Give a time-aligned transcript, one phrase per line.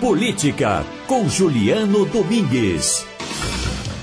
[0.00, 3.04] Política, com Juliano Domingues.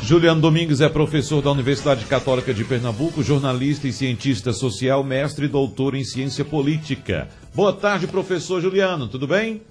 [0.02, 5.48] Juliano Domingues é professor da Universidade Católica de Pernambuco, jornalista e cientista social, mestre e
[5.48, 7.30] doutor em ciência política.
[7.54, 9.62] Boa tarde, professor Juliano, tudo bem?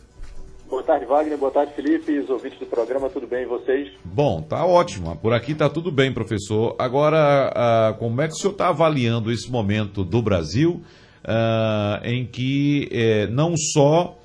[0.66, 1.37] Boa tarde, Wagner.
[1.37, 2.10] Boa tarde, Felipe.
[2.10, 3.43] E os ouvintes do programa, tudo bem?
[3.43, 3.93] E vocês?
[4.03, 5.15] Bom, tá ótimo.
[5.17, 6.75] Por aqui tá tudo bem, professor.
[6.79, 7.53] Agora,
[7.95, 10.81] uh, como é que o senhor está avaliando esse momento do Brasil,
[11.22, 14.17] uh, em que eh, não só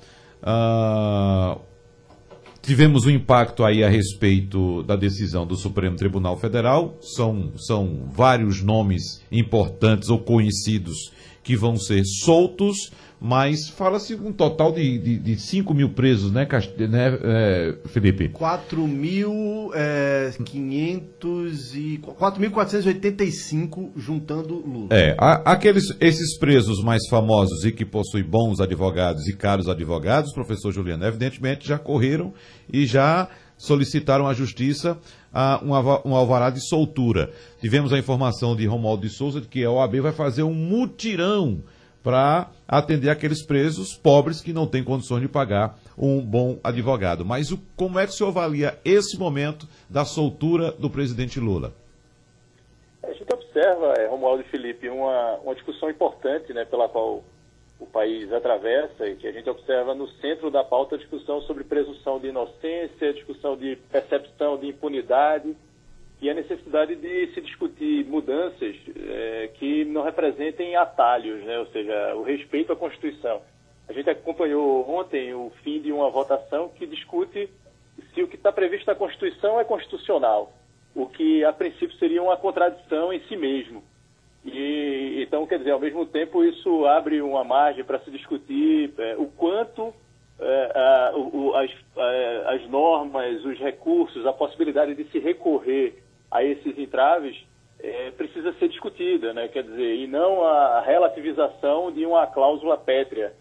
[0.42, 1.39] uh,
[2.62, 8.62] tivemos um impacto aí a respeito da decisão do Supremo Tribunal Federal, são, são vários
[8.62, 11.10] nomes importantes ou conhecidos
[11.42, 16.48] que vão ser soltos, mas fala-se um total de, de, de 5 mil presos, né,
[16.88, 18.30] né é, Felipe?
[18.30, 20.32] 4.500 é,
[21.76, 24.88] e 4.485 juntando Lula.
[24.90, 30.72] É, aqueles, esses presos mais famosos e que possuem bons advogados e caros advogados, professor
[30.72, 32.32] Juliano, evidentemente já correram
[32.72, 33.28] e já
[33.60, 34.98] solicitaram à justiça
[35.32, 37.30] uh, um, um alvará de soltura.
[37.60, 41.62] Tivemos a informação de Romualdo de Souza de que a OAB vai fazer um mutirão
[42.02, 47.22] para atender aqueles presos pobres que não têm condições de pagar um bom advogado.
[47.22, 51.74] Mas o, como é que o senhor avalia esse momento da soltura do presidente Lula?
[53.02, 57.22] A gente observa, é, Romualdo e Felipe, uma, uma discussão importante né, pela qual
[57.80, 61.64] o país atravessa e que a gente observa no centro da pauta a discussão sobre
[61.64, 65.56] presunção de inocência, discussão de percepção de impunidade
[66.20, 71.58] e a necessidade de se discutir mudanças é, que não representem atalhos, né?
[71.58, 73.40] ou seja, o respeito à Constituição.
[73.88, 77.48] A gente acompanhou ontem o fim de uma votação que discute
[78.14, 80.52] se o que está previsto na Constituição é constitucional,
[80.94, 83.82] o que a princípio seria uma contradição em si mesmo.
[84.60, 89.16] E, então, quer dizer, ao mesmo tempo, isso abre uma margem para se discutir é,
[89.16, 89.94] o quanto
[90.38, 96.44] é, a, o, as, é, as normas, os recursos, a possibilidade de se recorrer a
[96.44, 97.36] esses entraves
[97.78, 99.48] é, precisa ser discutida, né?
[99.48, 103.32] quer dizer, e não a relativização de uma cláusula pétrea.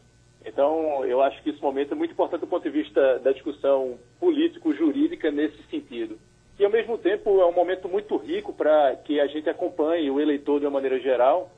[0.45, 3.99] Então, eu acho que esse momento é muito importante do ponto de vista da discussão
[4.21, 6.17] político-jurídica nesse sentido.
[6.59, 10.19] E, ao mesmo tempo, é um momento muito rico para que a gente acompanhe o
[10.19, 11.49] eleitor de uma maneira geral,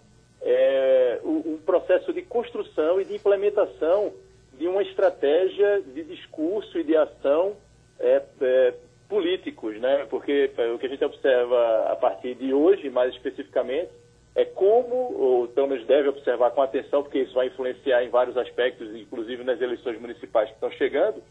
[0.43, 4.13] é, um processo de construção e de implementação
[4.53, 7.55] de uma estratégia de discurso e de ação
[7.99, 8.73] é, é,
[9.09, 10.05] políticos, né?
[10.07, 13.89] Porque o que a gente observa a partir de hoje, mais especificamente,
[14.35, 18.37] é como, ou pelo menos deve observar com atenção, porque isso vai influenciar em vários
[18.37, 21.23] aspectos, inclusive nas eleições municipais que estão chegando,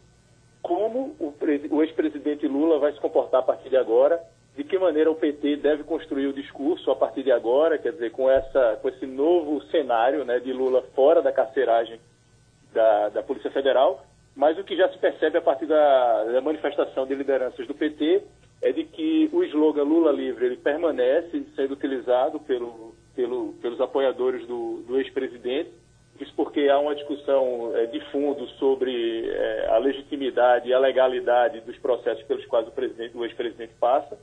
[0.71, 1.33] como o,
[1.69, 4.23] o ex-presidente Lula vai se comportar a partir de agora,
[4.55, 8.11] de que maneira o PT deve construir o discurso a partir de agora, quer dizer,
[8.11, 11.99] com, essa, com esse novo cenário né, de Lula fora da carceragem
[12.73, 17.05] da, da Polícia Federal, mas o que já se percebe a partir da, da, manifestação
[17.05, 18.23] de lideranças do PT
[18.61, 24.47] é de que o slogan Lula livre ele permanece sendo utilizado pelo, pelo, pelos apoiadores
[24.47, 25.71] do, do ex-presidente.
[26.21, 31.61] Isso porque há uma discussão é, de fundo sobre é, a legitimidade e a legalidade
[31.61, 32.71] dos processos pelos quais o,
[33.17, 34.19] o ex-presidente passa.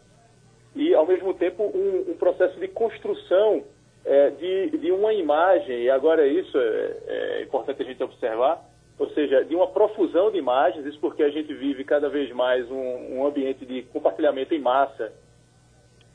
[0.76, 3.64] E, ao mesmo tempo, um, um processo de construção
[4.04, 8.62] é, de, de uma imagem, e agora isso é, é importante a gente observar,
[8.96, 12.70] ou seja, de uma profusão de imagens, isso porque a gente vive cada vez mais
[12.70, 15.12] um, um ambiente de compartilhamento em massa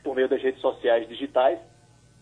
[0.02, 1.60] por meio das redes sociais digitais.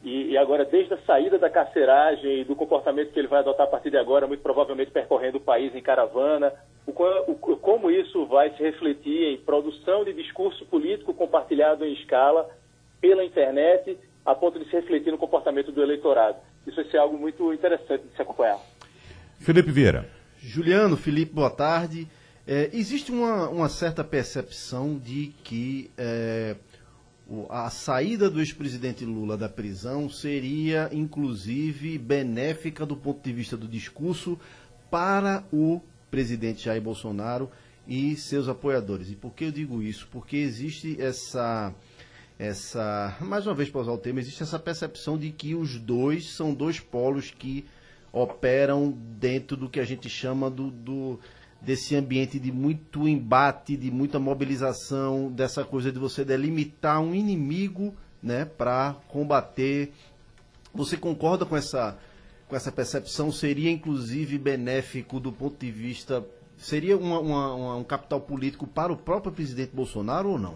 [0.04, 3.68] E, e, agora, desde a saída da carceragem e do comportamento que ele vai adotar
[3.68, 6.52] a partir de agora, muito provavelmente percorrendo o país em caravana,
[6.88, 12.50] o, o, como isso vai se refletir em produção de discurso político compartilhado em escala
[13.00, 16.38] pela internet, a ponto de se refletir no comportamento do eleitorado.
[16.66, 18.60] Isso vai ser algo muito interessante de se acompanhar.
[19.40, 20.06] Felipe Vieira.
[20.40, 22.08] Juliano, Felipe, boa tarde.
[22.48, 26.56] É, existe uma, uma, certa percepção de que é,
[27.50, 33.68] a saída do ex-presidente Lula da prisão seria, inclusive, benéfica do ponto de vista do
[33.68, 34.38] discurso
[34.90, 37.50] para o presidente Jair Bolsonaro
[37.88, 39.10] e seus apoiadores.
[39.10, 40.08] E por que eu digo isso?
[40.12, 41.74] Porque existe essa
[42.38, 46.32] essa, mais uma vez para usar o termo, existe essa percepção de que os dois
[46.32, 47.68] são dois polos que
[48.12, 48.90] operam
[49.20, 51.20] dentro do que a gente chama do, do
[51.62, 57.94] desse ambiente de muito embate, de muita mobilização, dessa coisa de você delimitar um inimigo,
[58.22, 59.92] né, para combater.
[60.74, 61.98] Você concorda com essa
[62.48, 63.32] com essa percepção?
[63.32, 66.26] Seria inclusive benéfico do ponto de vista
[66.62, 70.56] seria uma, uma, um capital político para o próprio presidente Bolsonaro ou não?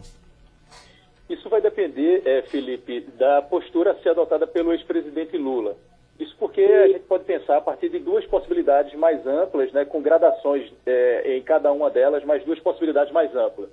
[1.28, 5.76] Isso vai depender, é, Felipe, da postura a ser adotada pelo ex-presidente Lula.
[6.20, 10.02] Isso porque a gente pode pensar a partir de duas possibilidades mais amplas, né, com
[10.02, 13.70] gradações é, em cada uma delas, mas duas possibilidades mais amplas.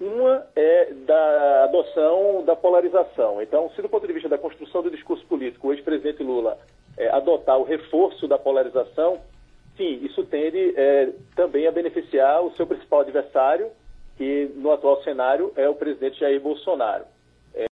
[0.00, 3.40] Uma é da adoção da polarização.
[3.42, 6.58] Então, se do ponto de vista da construção do discurso político, o ex-presidente Lula
[6.96, 9.20] é, adotar o reforço da polarização,
[9.76, 13.70] sim, isso tende é, também a beneficiar o seu principal adversário,
[14.16, 17.04] que no atual cenário é o presidente Jair Bolsonaro.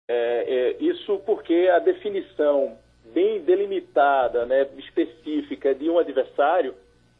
[0.10, 2.78] É, isso porque a definição
[3.14, 6.74] bem delimitada, né, específica de um adversário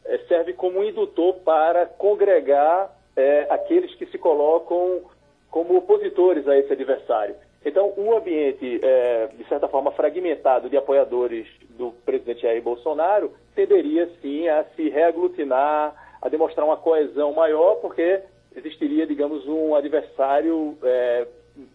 [0.04, 5.02] é, serve como indutor para congregar é, aqueles que se colocam
[5.50, 7.36] como opositores a esse adversário.
[7.64, 14.10] Então, um ambiente, é, de certa forma, fragmentado de apoiadores do presidente Jair Bolsonaro tenderia,
[14.20, 18.20] sim, a se reaglutinar, a demonstrar uma coesão maior, porque
[18.54, 21.26] existiria, digamos, um adversário é,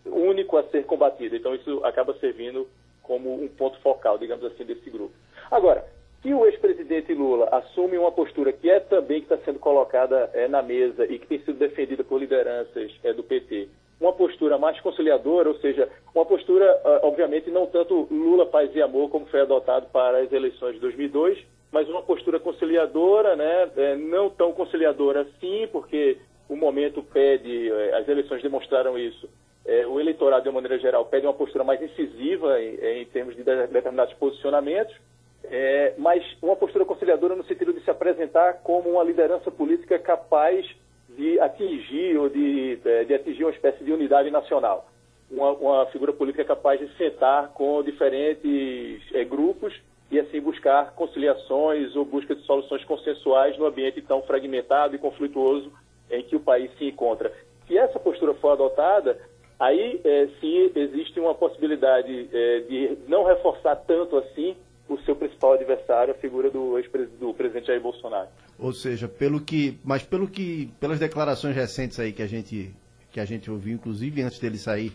[0.05, 1.35] único a ser combatido.
[1.35, 2.67] Então, isso acaba servindo
[3.09, 5.11] como um ponto focal, digamos assim, desse grupo.
[5.49, 5.83] Agora,
[6.21, 10.47] se o ex-presidente Lula assume uma postura que é também que está sendo colocada é,
[10.47, 13.67] na mesa e que tem sido defendida por lideranças é, do PT,
[13.99, 18.81] uma postura mais conciliadora, ou seja, uma postura, uh, obviamente, não tanto Lula, paz e
[18.81, 21.37] amor, como foi adotado para as eleições de 2002,
[21.71, 26.17] mas uma postura conciliadora, né, é, não tão conciliadora assim, porque
[26.47, 29.29] o momento pede, as eleições demonstraram isso,
[29.69, 33.35] é, o eleitorado, de uma maneira geral, pede uma postura mais incisiva em, em termos
[33.35, 34.95] de determinados posicionamentos,
[35.43, 40.65] é, mas uma postura conciliadora no sentido de se apresentar como uma liderança política capaz
[41.09, 44.87] de atingir ou de, é, de atingir uma espécie de unidade nacional.
[45.29, 49.79] Uma, uma, figura política capaz de sentar com diferentes é, grupos
[50.09, 55.71] e assim buscar conciliações ou busca de soluções consensuais no ambiente tão fragmentado e conflituoso
[56.09, 57.31] em que o país se encontra.
[57.67, 59.19] Se essa postura for adotada,
[59.59, 64.55] aí é, sim existe uma possibilidade é, de não reforçar tanto assim
[64.87, 66.81] o seu principal adversário, a figura do,
[67.19, 68.27] do presidente Jair Bolsonaro.
[68.57, 72.73] Ou seja, pelo que, mas pelo que, pelas declarações recentes aí que a gente,
[73.11, 74.91] que a gente ouviu, inclusive antes dele sair,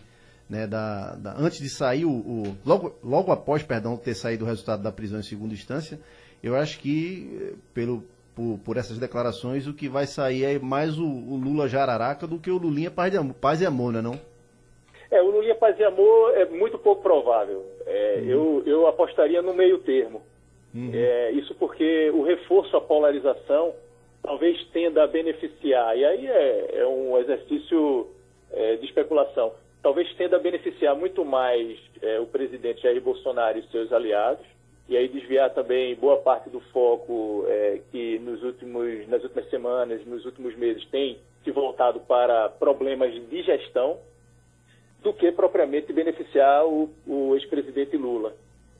[0.49, 4.47] né, da, da antes de sair o, o, logo, logo após, perdão, ter saído o
[4.47, 5.99] resultado da prisão em segunda instância,
[6.43, 8.03] eu acho que pelo
[8.35, 12.37] por, por essas declarações o que vai sair é mais o, o Lula jararaca do
[12.37, 14.34] que o Lulinha paz, de, paz e amor, não é não?
[15.45, 17.65] E Amor é muito pouco provável.
[17.85, 18.29] É, uhum.
[18.29, 20.21] eu, eu apostaria no meio termo.
[20.73, 20.91] Uhum.
[20.93, 23.73] É, isso porque o reforço à polarização
[24.25, 28.07] talvez tenda a beneficiar, e aí é, é um exercício
[28.51, 29.53] é, de especulação,
[29.83, 34.43] talvez tenda a beneficiar muito mais é, o presidente Jair Bolsonaro e seus aliados,
[34.89, 40.03] e aí desviar também boa parte do foco é, que nos últimos, nas últimas semanas,
[40.05, 43.99] nos últimos meses tem se voltado para problemas de gestão,
[45.05, 48.33] do que propriamente beneficiar o, o ex-presidente Lula.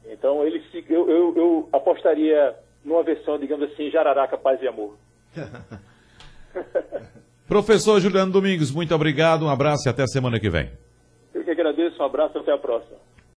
[0.09, 4.97] Então, ele se, eu, eu, eu, apostaria numa versão, digamos assim, jararaca, paz e amor.
[7.47, 10.71] Professor Juliano Domingos, muito obrigado, um abraço e até a semana que vem.
[11.31, 12.97] Eu que agradeço, um abraço e até a próxima.